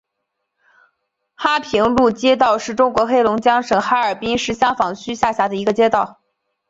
[1.35, 6.19] 哈平路街道是中国黑龙江省哈尔滨市香坊区下辖的一个街道。